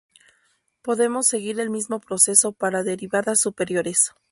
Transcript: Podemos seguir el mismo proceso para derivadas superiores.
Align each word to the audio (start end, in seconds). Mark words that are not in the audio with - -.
Podemos 0.81 1.27
seguir 1.27 1.59
el 1.59 1.69
mismo 1.69 1.99
proceso 1.99 2.53
para 2.53 2.81
derivadas 2.81 3.39
superiores. 3.39 4.13